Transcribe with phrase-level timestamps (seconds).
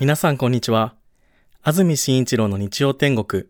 [0.00, 0.94] 皆さんこんにちは。
[1.60, 3.46] 安住紳一郎の日曜天国、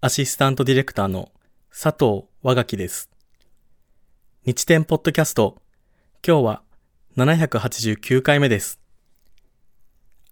[0.00, 1.30] アシスタントディレクターの
[1.70, 3.10] 佐藤和垣です。
[4.46, 5.60] 日天ポッドキャスト、
[6.26, 6.62] 今日は
[7.18, 8.80] 789回目です。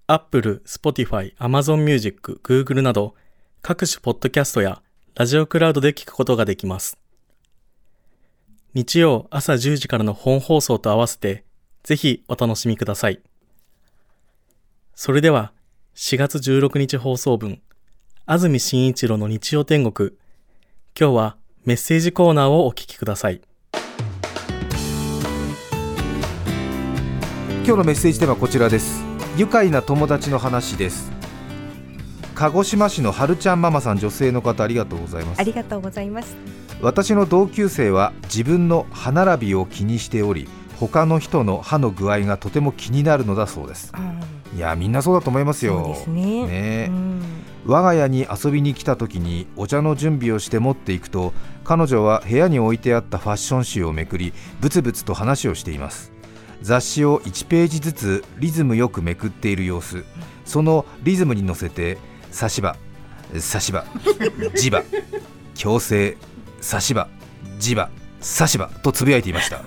[0.06, 3.14] Apple、Spotify、Amazon Music、Google など
[3.60, 4.80] 各種ポッドキャストや
[5.14, 6.96] ラジオクラウドで聞くことができます。
[8.72, 11.44] 日曜朝10時からの本放送と合わせて、
[11.82, 13.20] ぜひお楽しみください。
[14.94, 15.52] それでは、
[15.96, 17.60] 4月16日放送分、
[18.26, 20.10] 安住紳一郎の日曜天国。
[20.98, 23.40] 今日はメッセージコーナーをお聞きください。
[27.64, 29.04] 今日のメッセージテーマはこちらです
[29.36, 31.12] 愉快な友達の話です
[32.34, 36.36] 鹿児島市のはるちゃんママさん女性の方ありがとうございますありがとうございます。
[36.80, 40.48] 私の同級生は自分の歯並びを気にしており
[40.88, 43.92] 他の人の歯の具合がとても気になるのだそうです。
[44.56, 45.96] いやみんなそうだと思いますよ。
[46.08, 46.46] ね。
[46.46, 46.86] ね。
[46.90, 47.22] うん。
[47.66, 56.12] 我が家に遊びに来た時にお茶の準備をして持っていくと彼女は部屋に置いてあったファッション誌をめくりブツブツと話をしています。
[56.62, 60.04] 雑誌を1ページずつリズムよくめくっている様子。
[60.44, 61.98] そのリズムに乗せて
[62.32, 62.74] 差し歯
[63.38, 63.84] 差し歯
[64.54, 64.82] 磁場
[65.54, 66.16] 矯正
[66.60, 67.08] 差し歯
[67.60, 67.88] 磁場
[68.22, 69.60] 差し歯とつぶやいていました。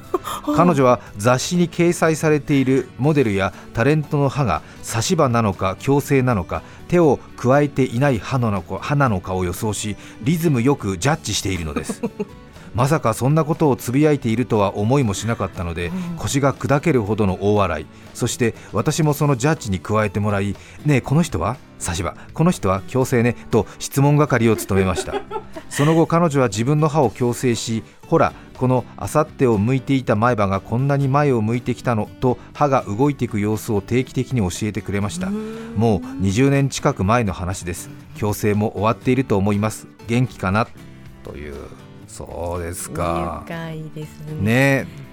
[0.55, 12.01] 彼女は雑誌に掲載されているモデルやタレントの歯が差し歯なのか矯正なのか手を加えていない歯なのか歯なのかを予想しリズムよくジャッジしているのです。
[12.73, 17.85] まさかそんなことをつぶやいているとは思いもしなかったので腰が砕けるほどの大笑い。
[18.13, 21.57] そして私もそのジャッジに加えてもらいねえこの人は？
[21.79, 23.35] 差し歯この人は矯正ね。
[23.49, 25.13] と質問係を務めました。
[25.69, 35.29] その後彼女は自分の歯を矯正しほらこのあさってを向いていた前歯がこんなに前を向いてきたのと歯が動いていく様子を定期的に教えてくれました。
[35.29, 37.89] もう20年近く前の話です。
[38.15, 39.87] 矯正も終わっていると思います。
[40.07, 40.67] 元気かな？
[41.23, 41.55] という
[42.07, 43.43] そうですか。
[43.45, 44.83] 愉快ですね。
[44.83, 45.05] ね。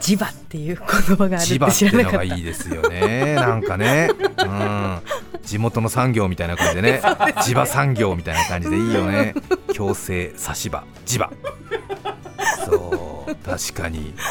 [0.00, 3.34] 磁場っていう言葉があるって知らなかっいいですよね。
[3.34, 5.00] なんかね、うん、
[5.42, 7.00] 地元の産業みたいな感じでね。
[7.42, 9.34] 地場産業みたいな感じでいいよね。
[9.68, 11.32] 矯正差し歯地場
[12.70, 14.14] そう確かに。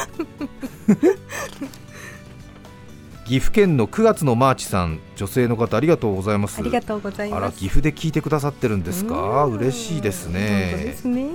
[3.26, 6.60] 岐阜県の9月のマーチさん女性の方ありがとうございます。
[6.60, 7.58] ありがとうございあらます。
[7.58, 9.44] 岐阜で聞いてくださってるんですか？
[9.46, 9.54] うん。
[9.54, 10.74] 嬉しいですね。
[10.84, 11.26] ですね。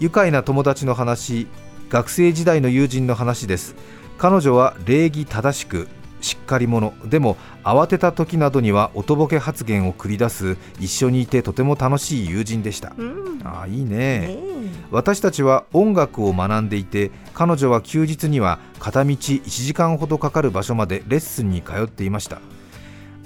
[0.00, 1.46] 愉快な友達の話
[1.90, 3.76] 学生時代の友人の話です。
[4.18, 5.86] 彼女は礼儀正しく
[6.20, 12.92] しっかり者でも慌てた時などにはおとぼけ発言を繰り出す一緒にいてとても楽しい友人でした。
[12.96, 13.40] うん。
[13.44, 14.20] ああいいね。
[14.20, 14.38] ね
[14.90, 22.40] 私たちは音楽を学んでいて彼女は休日には片道1時間ほどかかる場所までレッスンに通っていました。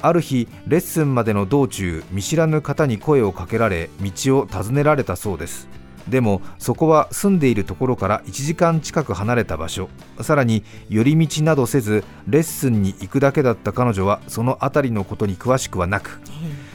[0.05, 5.67] ある日レッスンまでの道中見知らぬ方に声をかけられ道を尋ねられたそうです
[6.09, 9.89] でもそこは住んでいるところから1時間近く離れた場所。
[10.21, 16.21] さらに寄り道などせずレッスンに行くだけだった彼女はその辺りのことに詳しくはなく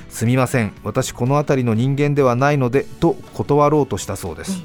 [0.10, 4.64] すみません私この辺りの人間ではないのでと断ろうとしたそうです。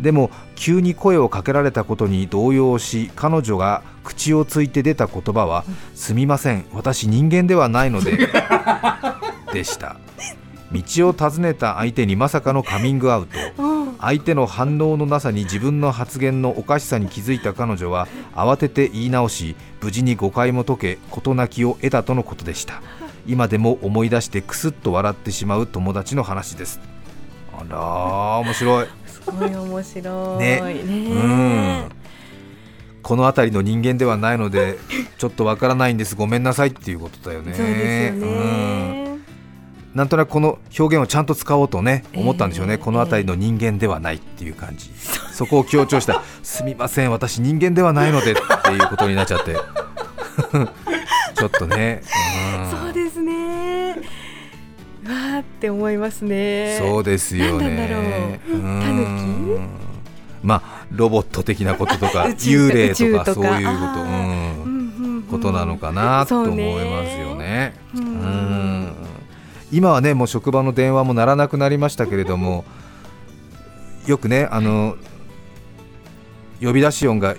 [0.00, 8.18] でも急に声をかけられたことに動揺し彼女が口をついて出た言葉は「すみません私人間ではないので」
[9.52, 9.96] でした
[10.72, 13.62] 道を尋ねた相手にまさかのカミングアウト。
[13.62, 13.96] うん。
[13.98, 22.82] 相手の反応のなさに自分の発言のおかしさに気づいた彼女は慌てて言い直し無事に誤解も解け事なきを得たとのことでした。
[23.26, 26.80] 今でも思い出してクスッと笑ってしまう友達の話です。
[27.54, 28.86] あらー面白い。
[29.06, 30.38] すごい面白い。
[30.38, 30.60] ね。
[30.62, 31.18] う
[31.88, 31.88] ん。
[33.02, 34.78] この辺りの人間ではないので
[35.18, 36.16] ちょっとわからないんです。
[36.16, 37.52] ごめんなさいっていうことだよね。
[37.54, 38.94] そうですようん。
[38.94, 39.01] ね。
[39.94, 44.90] なんとなくこの表現をちゃんと使おうとね思ったんでしょうね、ええこの辺りの人間ではないっていう感じ、
[45.32, 46.22] そこを強調した。
[46.42, 49.56] すみません私人間ではないのでっていうことになっちゃって。
[51.34, 52.02] ちょっとね、
[52.72, 52.78] うん。
[52.78, 53.90] そうですね。
[53.90, 56.76] わーって思いますね。
[56.78, 58.40] そうですよね。
[60.42, 65.24] まあロボット的なこととか 幽霊とかそういうこと、うん。
[65.30, 67.74] ことなのかなと思いねますよね。
[67.94, 68.04] うん。
[68.04, 68.08] う
[68.58, 68.61] ん
[69.72, 72.64] 今はねもう職場の電話も鳴らなくなりましたけれども
[74.06, 74.96] よくねあの
[76.60, 77.34] 呼び出し音が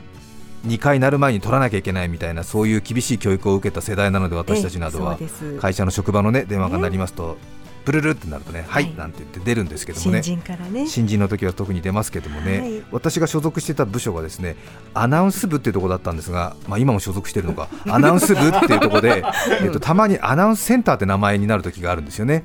[0.65, 5.17] 2回鳴る前に取らなきゃいけないみたいなそういう厳しい教育を受けた世代なので私たちなどは
[5.59, 7.37] 会社の職場のね電話が鳴りますと
[7.85, 10.23] ブルルってなるとね、はい、はいなんて言って出るんですけどもね。
[10.23, 10.87] 新人ね。
[10.87, 12.83] 新人の時は特に出ますけどもね、はい。
[12.91, 14.55] 私が所属してた部署がですね
[14.93, 17.69] アナウンス部っていうところだったんですが、まあ、今も所属してるのか。
[17.87, 19.23] アナウンス部っていうところで、
[19.61, 22.43] えっと、たまにアナウンスセンターって名前になる時があるんですよね。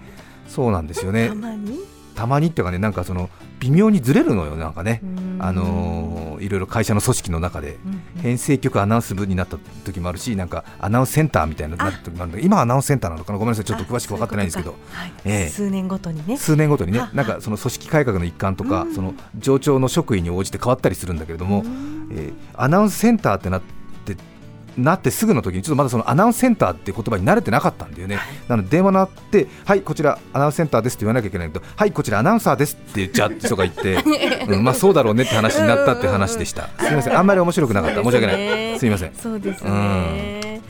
[0.48, 1.28] そうなんですよね。
[1.28, 1.78] たまに？
[2.14, 5.38] たまにっていうかねなんかその微妙にずれるのよなんかね、うん。
[5.40, 7.78] あのーいろいろ会社の組織の中で。
[7.84, 13.38] うん編成局アナウンス部になった時もあるしなんかアナウンスセンターみたいななった時もあるんだけど今アナウンスセンターなのかな？
[13.38, 13.64] ごめんなさい。
[13.64, 14.70] ちょっと詳しく分かってないんですけど。
[14.70, 15.48] ういうはいええ。
[15.48, 16.36] 数年ごとにね。
[16.36, 16.98] 数年ごとにね。
[16.98, 22.08] はなんかその組織改革の一環とか、うんその上長の職位に応じて変わったりするんだけれども、うん。
[22.12, 23.77] えーアナウンスセンターってなって
[24.76, 28.18] なってすぐの時にちょっとまだそのアナウンスセンターって言葉に慣れてなかったんだよね、
[28.48, 33.94] なので電話鳴ってはいこちらアナウンスセンターですって言わなきゃいけないけどはいこちらアナウンサーですって言っちゃう人がいて、
[34.46, 36.68] うん、まあそうだろうねって話になったって話でした。
[36.78, 37.18] すみません。
[37.18, 38.02] あんまり面白くなかった。
[38.02, 38.78] 申し訳ない。
[38.78, 39.12] すみません。
[39.14, 40.60] そうですね。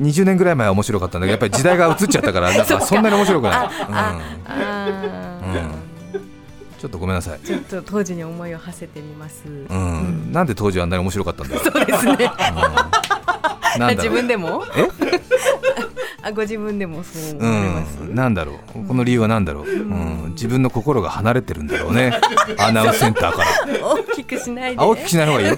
[0.00, 4.18] 20年ぐらい前は面白かったんだけどやっぱり時代が移っちゃったからなんかそんなに面白くない、 あ
[5.44, 5.54] うん。
[5.54, 5.91] ー
[6.82, 11.64] ちょっとごめんなさいちょっと当時に思いを馳せてみますうん、なんで当時はあんなに面白かったんだろう。
[11.70, 12.12] そうですね
[13.76, 14.10] うんなんだ自。
[14.10, 14.64] 分でも？
[14.76, 14.88] え、
[16.26, 18.84] あご自分でもそうう思われますん、なんだろう。
[18.84, 19.64] この理由はなんだろう。
[19.64, 22.18] うん、自分の心が離れてるんだろうね。
[22.58, 23.86] アナウンスセンターから。
[23.86, 25.56] 大きくしないであ、大きくしない方がいいよ。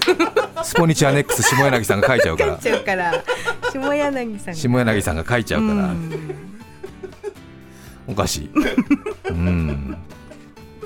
[0.61, 2.51] スポニチアネックス下柳さんが書いちゃうから。
[2.53, 3.23] 書いちゃうから
[3.73, 5.73] 下柳さんが下柳さんが書いちゃうから。
[5.73, 6.45] うん
[8.07, 8.49] おかしい。
[9.29, 9.97] うん。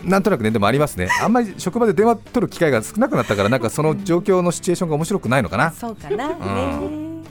[0.04, 1.10] なんとなくね、でもありますね。
[1.22, 5.72] あんまり職場で電話取る機会が少なくなったから、なんかその状況のシチュエーションが面白くないのかな。
[5.72, 7.24] そうかなね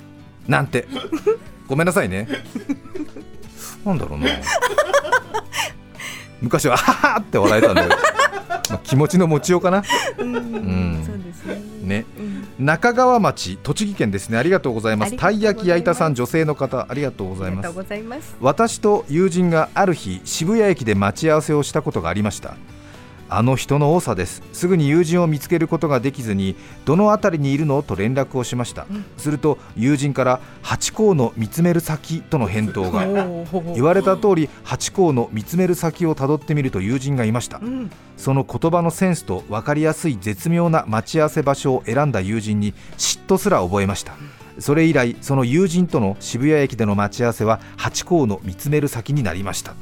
[0.47, 0.87] なんて。
[1.67, 2.27] ごめんなさいね。
[3.85, 4.29] なんだろうな。
[6.41, 7.97] 昔は、はははって笑えたんだけど、
[8.71, 9.83] まあ、気持ちの持ちようかな。
[10.19, 11.63] うんんそうですね
[12.59, 14.39] 中川町、栃木県ですね。
[14.39, 15.17] ありがとうございます。
[15.17, 17.29] たい焼き焼いたさん、女性の方、ありがとう。
[17.29, 22.57] ございます私と友人がある日渋谷駅で待ち合わせをしたことがありました
[23.31, 24.43] あの人の多さです。
[24.53, 29.05] すぐに友人を見つけることができずにどの辺りにいるのと連絡をしました、うん。
[29.17, 33.07] すると友人から八甲の見つめる先との返答が
[33.75, 37.59] 言われた通り八甲の見つめる先をたどってみると友人がいました。
[37.59, 37.91] うん。
[38.17, 44.15] その言葉のセンスと分かりやすい絶妙な待ち合わせ場所を選んだ友人に嫉妬すら覚えました。
[44.59, 49.75] それ以来その友人との渋谷駅での待ち合わせは八甲の見つめる先になりました。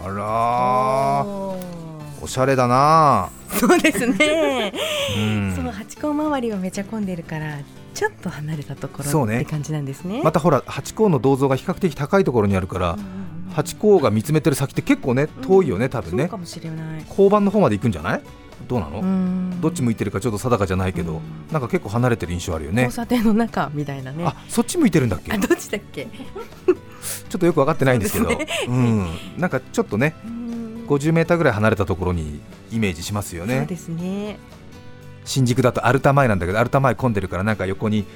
[0.00, 1.87] あらー
[2.20, 3.30] おおしゃれだな。
[3.48, 4.72] ーそうですね。
[5.16, 5.52] うん。
[5.56, 7.58] その八甲周りはめちゃ混んでるから
[7.94, 10.20] ちょっと離れたところねって感じなんですね。
[10.22, 13.52] またほら八甲の銅像が比較的高いところにあるからうんうんうん。
[13.54, 16.24] 八甲が見つめてる先って結構ね遠いよね多分ね。
[16.24, 17.04] そうかもしれない。
[17.08, 18.22] 交番の方まで行くんじゃない？
[18.66, 19.60] どうなの、うん。
[19.60, 21.20] どっち向いてるかちょっと定かじゃないけど、うん。
[21.52, 22.82] なんか結構離れてる印象あるよね。
[22.84, 24.24] 交差点の中みたいなね。
[24.24, 25.32] あそっち向いてるんだっけ？
[25.32, 26.06] あどっちだっけ？
[27.28, 28.26] ちょっとよく分かってないんですけど。
[28.26, 29.06] そうでうん、
[29.38, 30.37] なんかちょっとねうん
[30.88, 32.40] 50メーターぐらい離れたところに
[32.72, 33.58] イメージしますよね。
[33.58, 34.38] そうですね。
[35.24, 38.06] 新宿だとアルタ前なんだけどアルタ前混んでるからなんか横に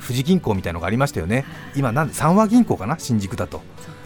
[0.00, 1.44] 富士銀行みたいのがありましたよね。
[1.74, 2.98] 今なんで三和銀行かな？
[2.98, 3.62] 新宿だと。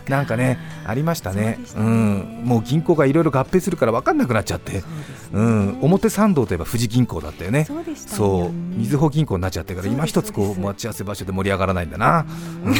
[0.08, 1.42] なんかねありましたね。
[1.42, 1.58] ね。
[1.76, 4.72] うん、もう銀行がいろいろ合併するから分かんなくなっちゃって。
[4.72, 4.84] ね。
[5.32, 7.64] うん、表参道といえば富士銀行だったよね。
[7.64, 8.38] そうでしたそう。
[8.44, 12.26] よみずほ銀行になっちゃってから今一つこう待ち合わせ場所で盛り上がらないんだな。
[12.64, 12.75] うん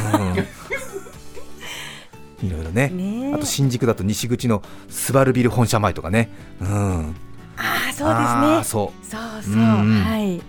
[2.47, 2.89] いろいろね。
[2.91, 3.35] ねえ。
[3.35, 6.31] あと新宿だと西口のスバルビル本社前とかね、
[6.61, 7.17] うん、
[7.57, 8.65] ああそうですね。
[8.65, 9.53] そそうそう。
[9.55, 10.03] うんうん。
[10.03, 10.37] はい。
[10.37, 10.43] う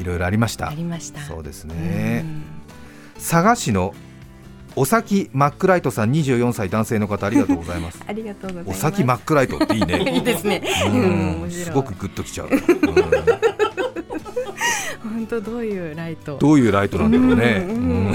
[0.00, 0.68] いろいろありました。
[0.68, 1.20] ありました。
[1.22, 2.42] そうですうねん。
[3.14, 3.94] 佐賀市の
[4.76, 8.02] お先マックライトさん24歳男性の方ありがとうございます。
[8.06, 8.78] ありがとうございます。
[8.78, 9.98] お先マックライトっていいね。
[10.14, 10.62] いいですね。
[10.86, 12.58] ううんすごくグッときちゃう、 うん。
[15.10, 16.36] 本当どういうライト？
[16.38, 17.76] どういうライトなんだろうね、うん。
[17.76, 18.14] うん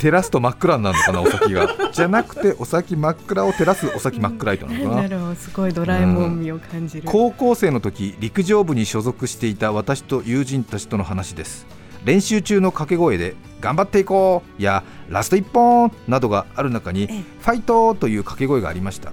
[0.00, 1.68] 照らすと真っ暗になるのかなお先が。
[1.92, 5.02] じゃなくてお先真っ暗を照らすお先真っ暗いとなのかな。
[5.02, 11.66] なるほどすごいドラえもん味を感じる、高校生の時陸上部に所属していた私と友人たちとの話です。
[12.06, 19.12] 練習中の掛け声で「頑張っていこう」や「ラスト一本」などがある中にええ「ファイト」という掛け声がありました。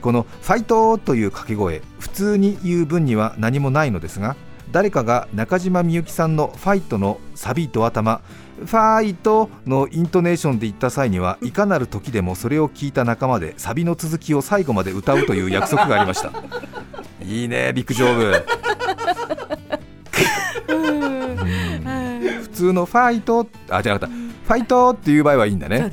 [0.00, 4.36] この「ファイト」という掛け声普通に言う分には何もないのですが
[4.70, 8.20] 誰かが中島みゆきさんの「ファイト」のサビと頭
[8.64, 16.32] 「ファイト」のイントネーションで言った際にはいかなる時でもそれを聞いた仲間でサビの続きを最後まで歌うという約束がありました。
[17.24, 18.42] いいね陸上部はい
[22.42, 24.14] 普通のファイトあじゃなかった
[24.48, 25.90] ファイトっていう場合はいいんだね。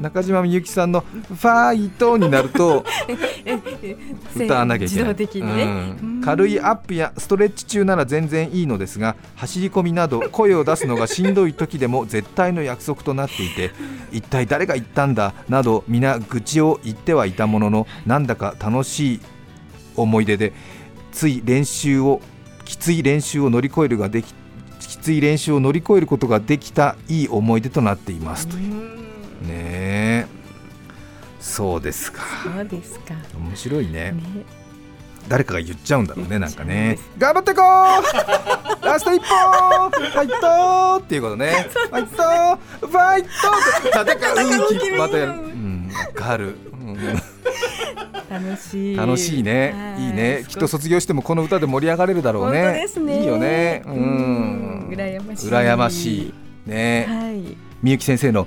[0.00, 2.84] 中島みゆきさんのファイトになると
[4.36, 5.04] 歌わなきゃいけない。
[5.04, 13.70] 自動的にね、うんうん軽いアップやストレッチ中なら全然いいのですが走り込みなど声を出すのがしんどい時でも絶対の約束となっていて
[14.10, 19.20] 一体誰が言ったんだなど皆愚痴を言ってはいたもののなんだか楽しい
[19.94, 20.52] 思い出で
[21.12, 22.20] つい練習を
[22.64, 24.34] きつい練習を乗り越えるができ
[24.80, 28.48] きつい練習を乗り越えることができたいい思い出となっています。
[28.48, 28.72] という
[29.42, 30.26] ねえ。
[31.38, 32.22] そうですか。
[32.42, 33.14] そうですか。
[33.38, 34.10] 面白いね。
[34.10, 34.44] ね、
[35.28, 36.98] 誰かが言っちゃうんだろうねなんかね。
[37.18, 39.90] 頑張ってこー ラスト一本。
[39.90, 41.66] ファイトーっていうことね。
[41.72, 44.20] ファイトーファイトーって。
[44.22, 45.90] 戦う気またやるうん。
[45.92, 46.96] わかる、うん。
[48.30, 48.96] 楽しい。
[48.96, 49.74] 楽しいね。
[49.96, 50.06] はい。
[50.06, 50.44] いいね。
[50.46, 52.86] きっと卒業してもこの歌で盛り上がれるだろうね。
[52.86, 53.82] いいよね。
[53.86, 54.88] ううん。
[54.88, 54.88] ん。
[54.90, 55.50] 羨ましい。
[55.50, 56.34] 羨ましい。
[56.66, 57.06] ね。
[57.08, 57.56] はい。
[57.82, 58.46] みゆき先生の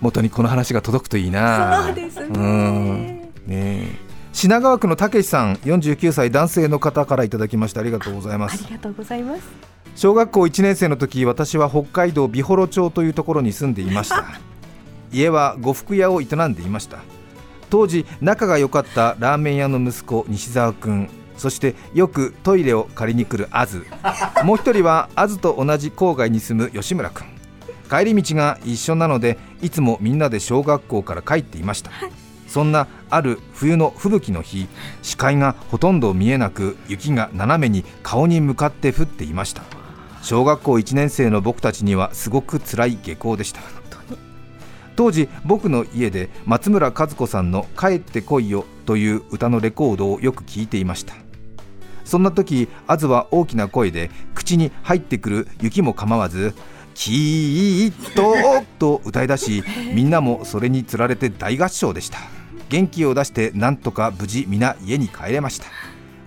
[0.00, 1.84] 元にこの話が届くといいな。
[1.86, 2.26] そうですね。
[2.32, 3.06] うん。
[3.16, 3.28] ね。
[3.48, 4.07] え
[4.38, 8.64] 品川区のたけしさん49歳男性の方からいただきましてありがとうございます。
[8.64, 9.42] ありがとうございます。
[9.96, 14.38] 小学校1年生の時私は北海道美幌町というところに住んでいました。
[15.10, 16.98] 家は呉服屋を営んでいました。
[17.68, 23.84] 当時仲が良かったラーメン屋の息子西澤君そしてよくトイレを借りに来るアズ。
[24.44, 27.26] もう一人はアズと同じ郊外に住む吉村君
[27.90, 31.90] 帰り道が一緒なのでいつもみんなで小学校から帰っていました
[32.48, 34.66] そんなある冬の吹雪の日
[35.02, 39.62] 視界がほとんど見えなく雪が斜めに顔に向かって降っていました。
[40.22, 43.60] 小学校1年生の僕たちにはすごく辛い下校でした。
[44.96, 51.14] 当時僕の家で松村和子さんの「帰ってこいよ」という歌のレコードをよく聴いていました。
[52.04, 56.52] そんな時アズは大きな声で口に入ってくる雪も構わず
[56.96, 58.64] 「きーっと」
[58.98, 59.62] と歌い出し
[59.94, 62.18] みんなもそれにつられて大合唱でした
[62.68, 65.66] 元気を出してなんとか無事皆家に帰れました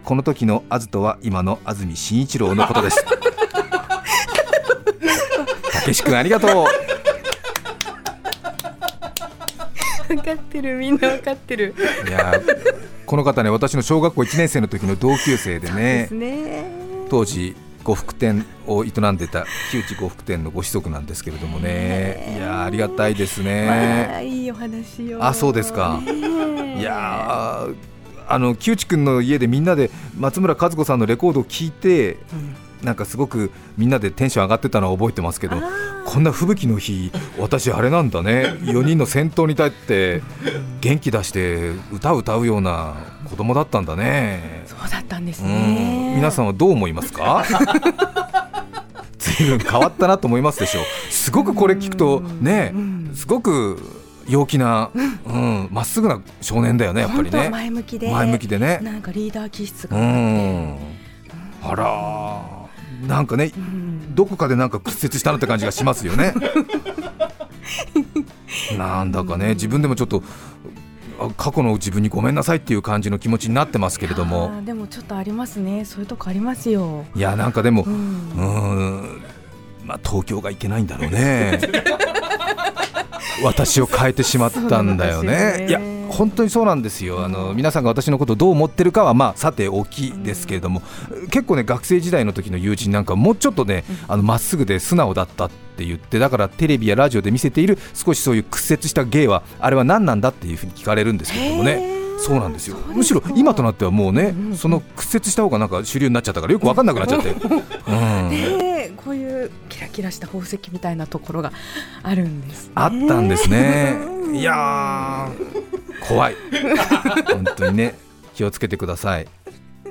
[0.03, 3.05] この時のアズとは今の安住紳一郎のことです
[5.71, 6.65] たけし君ありがとう
[10.15, 11.73] 分かってる、みんな分かってる。
[12.07, 16.65] いやーこの方ね私の小学校1年生の時の同級生ででねすね。
[17.09, 22.35] 当時呉服店を営んでた木内呉服店のご子息なんですけれどもね。
[22.37, 25.23] いやーありがたいですまねあ、いいお話を。
[25.23, 26.01] あそうですか。
[26.05, 27.75] いやー
[28.27, 35.61] あの木内くんの家でみんなで松村和子さんのレコードを聴いてうんなんかすごくみんなでテンション上がってたのは覚えてますけどあ
[36.05, 38.55] こんな吹雪の日私あれなんだね。
[38.65, 40.21] 4人の先頭に立って
[40.81, 42.93] 元気出して歌を歌うような
[43.29, 44.63] 子供だったんだね。
[44.65, 45.49] ーそうだったんですうん。
[45.49, 46.13] ね。
[46.15, 47.45] 皆さんはどう思いますか？
[49.19, 50.83] 随分変わったなと思いますでしょう。
[51.11, 53.11] すごくこれ聞くとねうん。
[53.13, 53.77] すごく
[54.27, 54.89] 陽気な
[55.25, 57.49] うんまっすぐな少年だよねやっぱりね。
[57.49, 58.11] 前向きで。
[58.11, 58.79] 前向きでね。
[58.81, 60.09] なんかリーダー気質うがあって。
[60.09, 60.77] ん。
[61.63, 61.83] あら
[63.07, 66.33] なんかねうんどこかでなんか屈折したなって感じがしますよね
[68.77, 70.23] なんだかね自分でもちょっと
[71.19, 75.85] あ過去の自分にごめんなさいっていう感じの気持ちになってますけれどもでもちょっとありますね。
[75.85, 77.05] そういうとこありますよ。
[77.15, 77.89] いやなんかでもう。
[77.89, 79.21] うん
[79.85, 81.59] まあ東京がいけないんだろうね
[83.43, 85.79] 私を変えてしまったんだよそうなんですよねねいや
[86.11, 87.23] 本当にそうなんですよ。
[87.23, 90.81] あの皆さんが私のことをどう思ってるかはまあさておきですけれども
[91.29, 102.01] 結構ね学生時代の時の友人なんかもうちょっとねあのまっすぐで素直だったって言ってだからテレビやラジオで見せている少しそういう屈折した芸はあれは何なんだっていうふうに聞かれるんですけれどもね。
[102.21, 102.77] そうなんですよ。
[102.93, 111.51] むしろ今となってはもうねうんうんその屈折した方がなんか主流になっちゃったからよく分かんなくなっちゃって、 うん、こういうキラキラした宝石みたいなところが
[112.03, 112.71] あるんです、ね。
[112.75, 113.97] あったんですね。
[114.05, 115.70] う んいやー
[116.07, 116.35] 怖い。
[117.27, 117.95] 本当にね
[118.33, 119.27] 気をつけてください。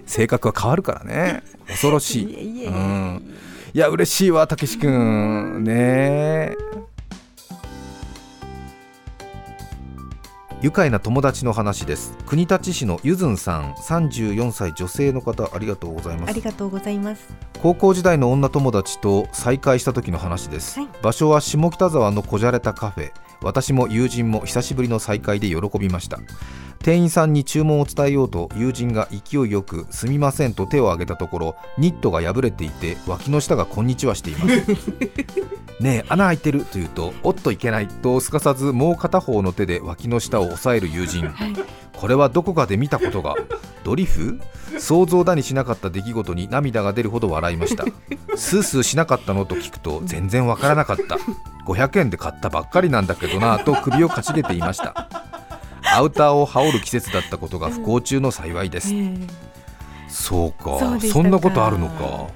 [0.06, 1.42] 性格は変わるからね。
[1.66, 2.66] 恐ろしい。
[2.66, 3.34] うん。
[3.72, 6.56] いや嬉しいわたけし君ね。
[10.62, 12.12] 愉快な友達の話です。
[12.26, 13.72] 国立市のゆずんさん。
[13.74, 16.30] 34歳女性の方ありがとうございます。
[16.30, 17.28] ありがとうございます。
[17.62, 20.88] 高校時代の女友達と再会した時の話です、はい。
[21.02, 23.12] 場所は下北沢のこじゃれたカフェ
[23.42, 26.18] 私も友人も久しぶりの再会で喜びました。
[26.82, 34.62] 店員さんに注文を伝えようと友人が勢いよく「すみません」と手を挙げたところニットが破れていて脇の下がこんにちはしています。
[35.80, 41.28] ねえ穴開いてると言うとおっといけないとすかさずもう片方の手で脇の下を押さえる友人。
[41.28, 41.54] はい。
[42.00, 43.34] これはどこかで見たことが。
[43.84, 44.40] ドリフ？
[44.78, 47.84] 想像だにしなかった出来事に涙が出るほど笑いました。
[48.36, 51.18] スースーしなかったのと聞くと全然わからなかった。
[51.66, 55.08] 500円で買ったばっかりなんだけどなと首をかしげていました。
[55.92, 58.94] アウターを羽織る季節だったことが不幸中の幸いです。
[58.94, 59.14] え
[60.08, 60.78] そうか。
[60.78, 61.00] そうか。
[61.00, 62.28] そんなことあるのか。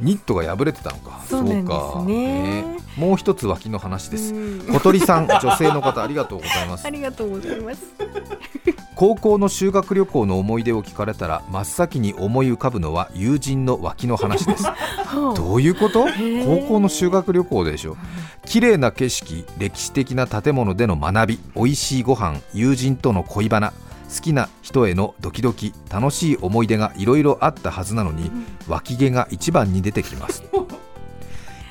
[0.00, 1.20] ニットが破れてたのか。
[1.28, 2.02] そうか。
[2.06, 2.64] ね。
[2.96, 4.34] もう一つ脇の話です。
[4.34, 4.72] うん。
[4.72, 6.86] 小鳥さん女性の方ありがとうございます。
[6.86, 7.82] ありがとうございます。
[8.96, 14.64] 高校の修学旅行の思い出を聞かれたら真っ先に思い浮かぶのは友人の脇の話です。
[15.36, 16.06] どういうこと？
[16.06, 16.62] ー。
[16.62, 17.98] 高校の修学旅行でしょ。
[18.46, 23.74] 綺麗な景色歴史的な建物での学び美味しいご飯友人との恋バナ
[24.14, 28.30] 好きな人へのドキドキ楽しい思い出がいろいろあったはずなのに
[28.66, 30.42] 脇毛が一番に出てきます。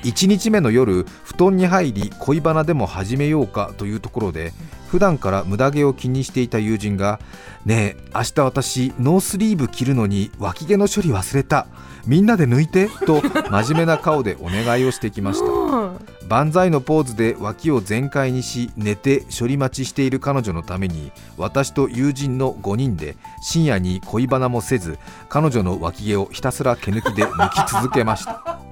[0.04, 4.54] 1日目の夜布団に入り恋バナでも始めようかというところで
[4.88, 7.20] 普段から無駄毛を気にしていた友人が
[7.66, 11.68] 「ねえ明日私ノースリーブ着るのに脇毛の処理忘れた。
[12.06, 15.46] みんなで抜いて」と真面目な顔でお願いをしてきました。
[15.46, 16.16] うん。
[16.28, 24.98] 万歳のポーズで脇を全開にし寝て処理待ちしている彼女のために私と友人の5人で深夜に恋バナもせず
[25.30, 28.65] 彼女の脇毛をひたすら毛抜きで抜き続けました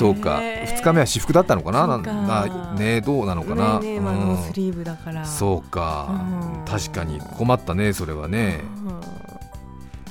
[0.00, 0.40] そうか。
[0.42, 1.86] へー2日目は私服だったのかな？
[1.86, 2.12] なんか。
[2.12, 4.20] まあねどうなのかな、ねまあうん。
[4.20, 5.24] ノースリーブだから。
[5.24, 6.08] そうか。
[6.10, 6.64] うん。
[6.64, 7.20] 確かに。
[7.36, 8.60] 困ったねそれはね。
[8.84, 9.00] うん。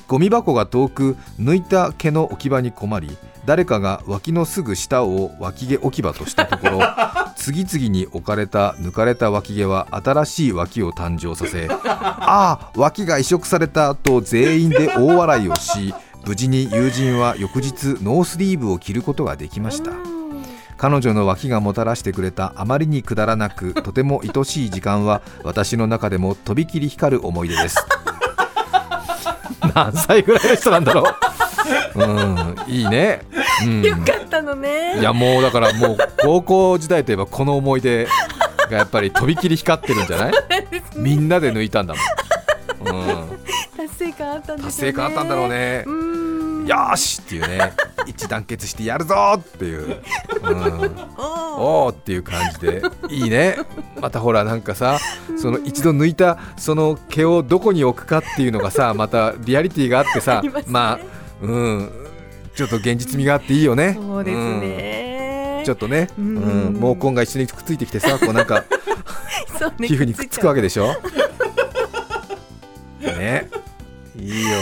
[0.08, 3.16] ゴミ箱が遠く抜いた毛の置き場に困り
[3.46, 6.80] 誰かが脇のすぐ下を脇毛置き場としたところ
[7.38, 15.94] 次々に置かれた抜かれた脇毛は新しい脇を誕生させああ脇が移植されたと全員で大笑いをし
[16.26, 19.92] 無事に友人は翌日ノースリーブを着ることができました。
[20.78, 27.78] 彼女の脇がもたらしてくれたあまりにくだらなくとても愛しい時間は私の中でもとびきり光る思い出です。
[29.76, 31.04] 何歳ぐらいの人なんだろ
[31.96, 32.00] う？
[32.00, 33.24] うんいいね、
[33.66, 34.98] うん、よかったのね。
[35.00, 38.08] いやもうだからもう高校時代といえばこの思い出
[38.72, 40.34] がやっぱりとびきり光ってるんじゃない？
[40.96, 41.94] みんなで抜いたんだ
[42.80, 43.40] もん、うん、
[43.76, 44.94] 達成感あったんですよね。
[44.94, 45.50] 達成感あったんだろう。
[45.50, 45.84] ね。
[45.86, 46.09] うーん。
[46.70, 47.74] よーしっていうね
[48.06, 50.02] 一致団結してやるぞーっていう、
[50.42, 52.82] うん、おおーっていう感じで。
[53.10, 53.58] いいね。
[54.00, 55.00] またほらなんかさ
[55.38, 60.52] その一度抜いたその毛をどこに置くかっていうのがさ またリアリティがあってさね。
[60.68, 61.00] まあ
[61.42, 61.92] うん。
[62.56, 63.98] ちょっと現実味があっていいよね。
[64.00, 65.58] そうですね。
[65.60, 65.66] うん。
[65.66, 66.80] ちょっとね、ううん。
[66.80, 68.64] ん、毛根が一緒にくっついてきてさこうなんか
[69.58, 70.96] そうね皮膚にくっつくわけでしょ。
[73.02, 73.50] ね
[74.22, 74.58] いいよ。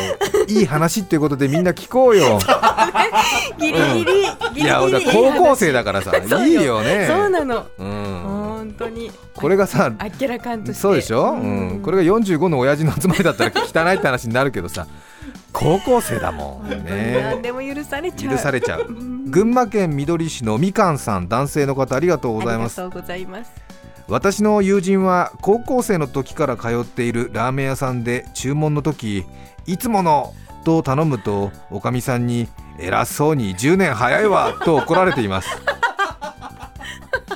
[0.47, 2.39] いい話っていうことでみんな聞こうよ。
[3.59, 4.61] ギリギリ、ギリギリ。
[4.63, 6.11] いや高校生だからさ
[6.45, 7.05] いいよね。
[7.07, 7.65] そうなの。
[7.77, 9.11] うん、本当に。
[9.35, 10.81] これがさあっけらかんとして。
[10.81, 14.87] そうでしょ、うん、これが45の親父の集まりだったら汚いって話になるけどさ
[15.51, 17.19] 高校生だもんね。
[17.23, 18.35] 何でも許されちゃう。
[18.35, 18.85] 許されちゃう。
[18.87, 22.79] うん群馬県みどり市のみかんさん男性の方ありがとうございます。
[22.79, 23.66] ありがとうございます。
[24.09, 29.25] 私の友人は高校生の時から通っているラーメン屋さんで注文の時
[29.65, 32.47] いつものと頼むとおかみさんに
[32.79, 35.49] 偉そうに10年早いわと怒られています。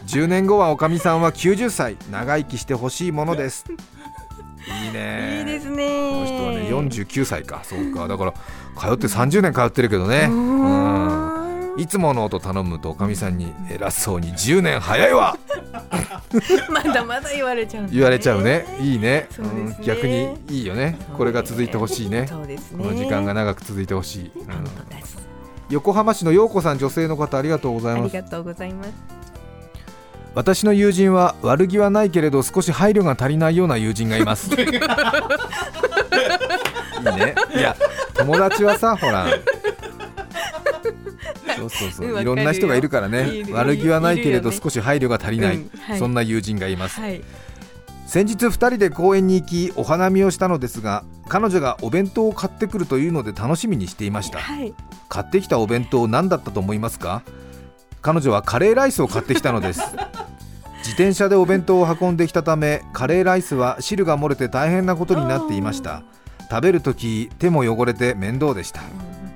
[0.05, 3.65] 10年後はおかみさんは90歳長生きしてほしいものです。
[4.83, 5.39] いいね。
[5.39, 6.19] いいですこね。
[6.19, 7.61] の人はね49歳か。
[7.63, 8.07] そうか。
[8.07, 8.33] だから
[8.77, 10.27] 通って30年通ってるけどね。
[10.29, 11.10] ううんん
[11.77, 15.37] いつものと頼むとおかみさんに偉そうに10年早いわ
[16.69, 17.89] まだまだ言われちゃうね。
[17.91, 18.65] 言われちゃうね。
[18.79, 19.27] いいね。
[19.31, 19.75] そうん。
[19.83, 20.97] 逆にいいよね。
[21.17, 22.21] これが続いてほしいね。
[22.21, 22.27] ね。
[22.77, 24.45] この時間が長く続いてほしい、うん。
[25.69, 28.15] 横浜市の陽子さん女性の方ありがとうござあいます。
[28.15, 28.89] りがとうございます。
[30.33, 34.49] 私の友人は悪気はないけれど少し配慮が足りないような友人がいます。
[34.55, 34.65] いい
[37.15, 37.35] ね。
[37.53, 37.75] いや
[38.13, 39.25] 友達はさほら
[41.61, 42.07] そうそうそう。
[42.07, 43.43] うんいろんな人がいるからね。
[43.51, 45.99] 悪気はないけれど少し配慮が足りない、うんはい。
[45.99, 46.99] そんな友人がいます。
[46.99, 47.21] はい。
[48.07, 54.39] 先日2人で公園に行きお花見をしたのですが彼女がお弁当を買ってくるというので楽しみにしていました。
[54.39, 54.73] はい。
[55.07, 57.23] 買ってきたお弁当何だったと思いますか？
[58.01, 59.81] 彼女はカレーライスを買ってきたのです。
[60.79, 66.03] 自転車でお弁当を運んできたためカレーライスは汁が漏れて大変なことになっていました。
[66.49, 68.81] 食べるとき手も汚れて面倒でした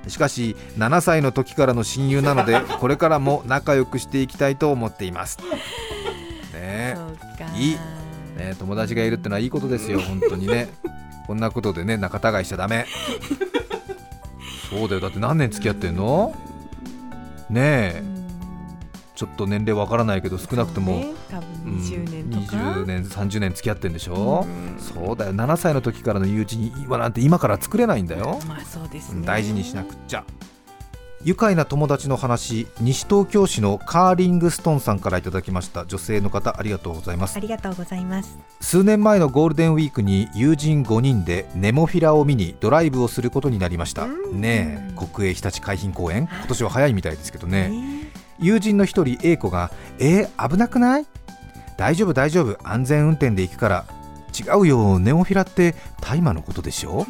[0.08, 5.38] しかし7歳の時からの親友なので これからも仲良くしていきたいと思っています。
[6.52, 6.96] ね。
[7.56, 7.76] いい。
[8.36, 10.68] ね友達がいるってのはいいことですよ本当にね。
[11.26, 12.86] こんなことでね仲違いしちゃダメ。
[14.70, 15.00] そうだよ。
[15.00, 16.34] だって何年付き合ってんの？
[17.50, 18.02] ねえ。
[18.04, 18.15] うん
[19.16, 21.14] ちょっと年齢わからないけど少なくとも、ね。
[21.30, 22.56] 多分うん20年とか。
[22.56, 24.78] 20年30年付き合ってんでしょ、うん。
[24.78, 25.34] そうだよ。
[25.34, 29.26] 7歳の時からの友人今なんて今から作れないんだよ、まあそうですね。
[29.26, 30.24] 大事にしなくっちゃ。
[31.24, 35.84] 愉快な友達の話西東京市のカーリングストンさんからいただきました。
[35.84, 37.36] 女性の方ありがとうございます。
[37.36, 38.38] ありがとうございます。
[38.60, 44.04] 数年前のゴールデンウィークに友人5人でネモフィラを見にドライブをすることになりました。
[44.04, 44.40] うん。
[44.40, 46.28] ねえ国営ひたち海浜公園？
[46.30, 47.70] 今年は早いみたいですけどね。
[47.70, 47.95] ね
[48.38, 51.06] 友人の一人 A 子が「えー、危なくない？
[51.76, 52.56] 大丈夫大丈夫。
[52.62, 53.84] 安全運転で行くから。
[54.38, 57.06] 違うよネモフィラって大麻のことでしょ？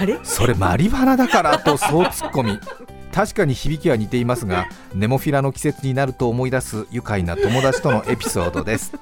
[0.00, 0.18] あれ？
[0.22, 2.60] それマリファナだからとそう突っ込み
[3.12, 8.92] 確かに響きは似ていますがネモフィラの季節になると思い出す愉快な友達とのエピソードです。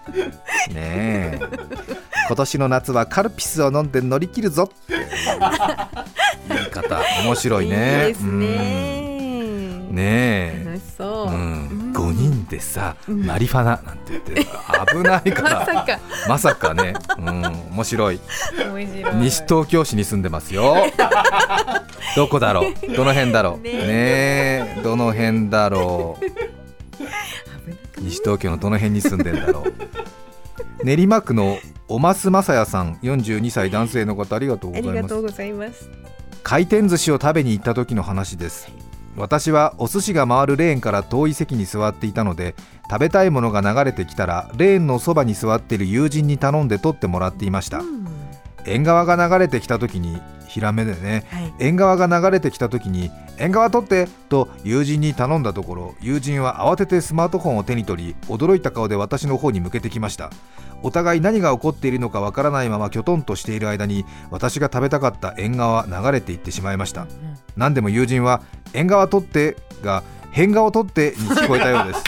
[0.71, 1.39] ねえ。
[2.29, 4.71] 今年の夏はカルピスを飲んで乗り切るぞ。
[4.89, 8.07] 言い方面白いね。
[8.09, 9.01] いいですね。
[9.03, 9.08] うん
[9.91, 10.63] ねえ。
[10.65, 11.37] 楽しそう、うん、う
[11.91, 11.93] ん。
[11.93, 13.27] 5人でさ、うん。
[13.27, 14.35] マリファナなんて言って
[14.93, 15.99] 危ないか まらさか。
[16.29, 18.21] まさかね、うん、面白い。
[19.21, 20.77] 西東京市に住んでますよ。
[22.17, 22.73] どこだろう？
[22.97, 23.63] どの辺だろう？
[23.63, 24.81] ねねえ。
[24.83, 28.01] どの辺だろう？
[28.03, 30.85] 西東京のどの辺に住んでんだろう？
[30.85, 34.97] 練馬区のおますまさやさん42歳男性の方ありがとうあございます。
[34.97, 35.89] りがとうございます。
[36.45, 38.69] 回転寿司を食べに行った時の話です
[39.19, 42.55] 私はお寿司が回るレーンから遠い席に座っていたので
[42.91, 47.81] 食べたいものが流れてきたらレーンのそばに座っている友人に頼んで取ってもらっていました。
[47.81, 48.07] うん。
[48.65, 50.21] 縁側が流れてきた時に
[50.59, 51.55] ヒラメでねはい。
[51.61, 60.31] 縁側が流れてきた時に縁側取ってと友人に頼んだところ友人は慌ててスマートフォンを手に取り驚いた顔で私の方に向けてきました。
[60.83, 67.07] お互い何が起こっているのかわからないままきょとんとしている間に私が食べたかった縁側は流れていってしまいました。
[67.57, 68.43] 何でも友人は
[68.75, 72.05] 縁側取ってが変顔取ってに聞こえたようです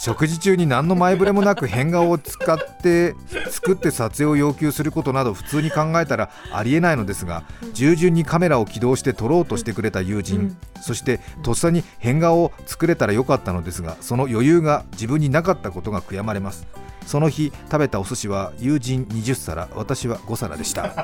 [0.00, 3.14] 食事中に何の前触れもなく変顔を使って
[3.50, 16.66] 作って撮影を要求することなど普通に考えたらありえないのですが従順にカメラを起動して撮ろうとしてくれた友人、そしてとっさに変顔を作れたらよかったのですがその余裕が自分になかったことが悔やまれます。
[17.06, 20.94] その日食べたお寿司は友人20皿私は5皿でした。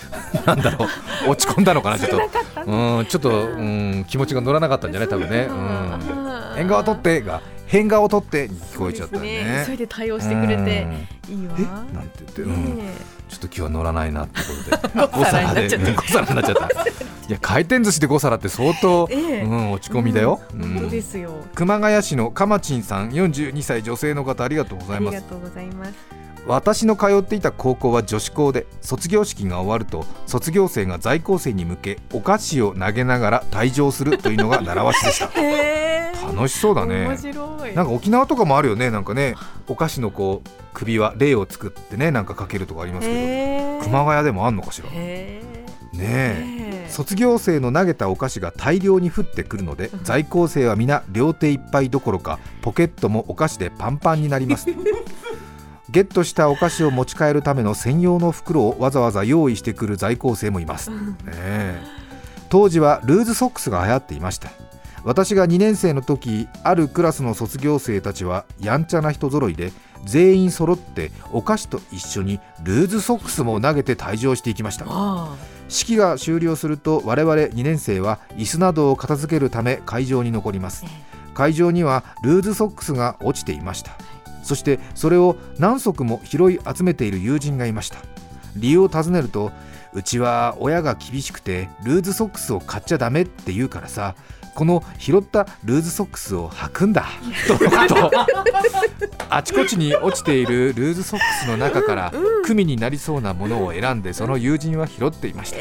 [0.46, 0.86] なんだろ
[1.26, 1.30] う。
[1.30, 2.20] 落ち込んだのかなちょっ
[2.64, 2.70] と。
[2.70, 9.62] うんちょっとうん気持ちが乗らなかったんじゃない多分ね、うん、変顔取ってが変顔取ってに聞こえちゃったよそうですね。
[9.64, 10.86] それで対応してくれて
[11.28, 11.54] いいわ。
[11.58, 11.94] え？
[11.94, 12.92] なんて言って、うん、ね
[13.28, 14.88] ちょっと今日は乗らないなってことで。
[15.06, 15.90] 5皿になっちゃった。
[15.92, 16.68] 5皿になっちゃった。
[17.28, 19.42] いや回転寿司で5皿って相当、ええ。
[19.42, 20.78] うん、落ち込みだよ、えうん。
[20.78, 21.32] そうですよ。
[21.54, 25.16] 熊谷市のかまちんさん42歳女性の方ありがとうございます。
[25.16, 35.26] ありがとうございます私の通っていた高校は女子校で卒業式が終わると卒業生が在校生に向けお菓子を投げながら退場するというのが習わしでした。
[36.32, 37.06] 楽しそうだね。
[37.06, 37.74] 面白い。
[37.74, 38.90] なんか沖縄とかもあるよね。
[38.90, 39.34] なんかね
[39.68, 43.84] お菓子のこう首輪霊を作ってねなんかかけるとかありますけど。
[43.84, 44.88] 熊谷でもあんのかしら？
[44.90, 45.40] ね
[45.92, 46.86] え。
[46.88, 54.66] 卒業生の投げたお菓子が大量に降ってくるので在校生は皆両手いっぱいどころかポケットもお菓子でパンパンになります
[55.90, 60.96] ゲットしたお菓子を持ち帰るための専用の袋をわざわざ用意してくる在校生もいます、ね
[61.28, 61.80] え。
[62.48, 64.50] 当時はルーズソックスが流行っていました。
[65.04, 69.70] 私が2年生の時あるクラスの卒業生たちはやんちゃな人揃いで
[70.04, 74.86] 全員揃ってお菓子と一緒にルーズソックスも投げて退場していきました。
[74.88, 75.36] あ
[75.68, 80.84] 式が終了すると我々2年生は椅子などを片付けるため会場に残ります。
[81.36, 83.92] 会場にはルーズソックスが落ちていました
[84.46, 87.98] そしてそれを何足も拾い集めている友人がいました。
[88.56, 89.52] 理由を尋ねると
[89.92, 94.14] うちは親が厳しくてルーズソックスを買っちゃダメって言うからさ
[94.54, 97.06] この拾ったルーズソックスを履くんだ。
[97.46, 98.10] とと。
[99.28, 102.12] あちこちに落ちているルーズソックスの中から
[102.44, 105.58] 組になりそうなものを選んでその友人は拾っていました。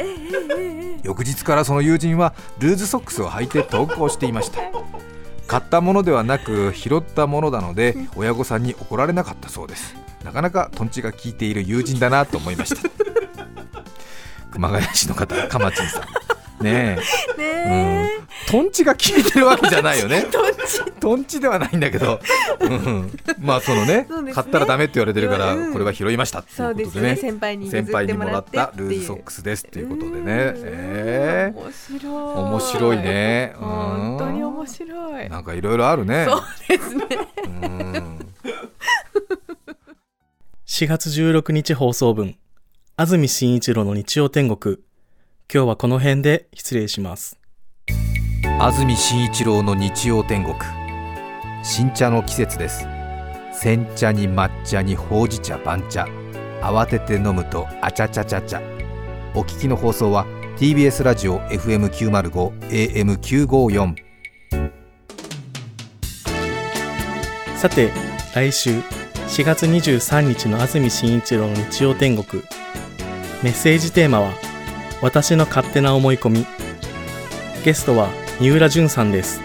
[1.03, 4.61] 翌日からその友人はルーズソックスを履いて投稿していました
[5.47, 9.95] 買ったものではなく拾ったものなので親御さんに怒られなかったそうです。
[10.23, 12.89] なかなかトンチが効いている友人だなと思いました。
[14.51, 16.63] 熊谷市の方かまちんさん。
[16.63, 16.99] ねね
[17.37, 18.04] え、
[18.53, 20.21] えうん、トンチが効いてるわけじゃないよね。
[20.31, 22.19] どっちトンチではないんだけど、
[22.59, 24.33] うん、まあそのねね。
[24.33, 27.21] 買ったらダメって言われてるから、うんこれは拾いましたっていそううですことでねね。
[27.21, 30.15] 先輩に譲先輩ってもらったルーズソックスですっていうことでね。
[30.15, 30.61] うん。
[30.65, 32.13] え面白い。
[32.13, 33.53] 面白いね。
[33.55, 35.25] うん本当に面白い。
[35.25, 36.27] ー、なんかいろいろあるね。
[36.29, 37.05] そうですね。
[37.43, 38.19] うん。
[40.67, 42.37] 4月16日放送分、
[42.97, 44.77] 安住紳一郎の日曜天国。
[45.53, 47.37] 今日はこの辺で失礼します。
[48.57, 50.55] 安住紳一郎の日曜天国。
[51.61, 52.87] 新茶の季節です。
[53.51, 56.07] 煎茶に抹茶にほうじ茶番茶。
[56.61, 58.61] 慌てて飲むとあちゃちゃちゃちゃ。
[59.35, 63.95] お聞きの放送は TBS ラジオ FM905 AM954
[67.57, 67.91] さて
[68.33, 68.79] 来週
[69.27, 72.41] 4月23日の安住紳一郎の日曜天国。
[73.43, 74.31] メッセージテーマは
[75.03, 76.45] 「私の勝手な思い込み」
[77.65, 78.07] ゲストは
[78.39, 79.41] 「三浦淳さんです。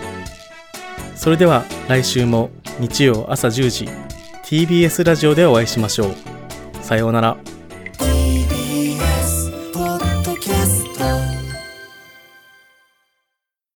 [1.14, 2.50] それでは来週も
[2.80, 3.88] 日曜朝10時
[4.44, 6.14] TBS ラジオでお会いしましょう。
[6.82, 7.36] さようなら。